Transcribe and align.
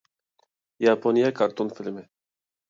ياپونىيە 0.85 1.29
كارتون 1.41 1.71
فىلىمى 1.77 2.05